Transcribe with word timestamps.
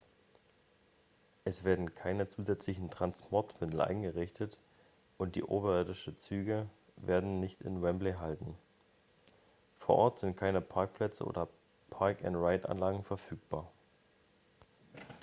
es 1.43 1.63
werden 1.63 1.93
keine 1.93 2.27
zusätzlichen 2.27 2.89
transportmittel 2.89 3.81
eingerichtet 3.81 4.57
und 5.19 5.35
die 5.35 5.43
oberirdischen 5.43 6.17
züge 6.17 6.65
werden 6.95 7.39
nicht 7.39 7.61
in 7.61 7.83
wembley 7.83 8.13
halten 8.13 8.57
vor 9.77 9.97
ort 9.97 10.17
sind 10.17 10.35
keine 10.37 10.59
parkplätze 10.59 11.23
oder 11.23 11.49
park-and-ride-anlagen 11.91 13.03
verfügbar 13.03 13.71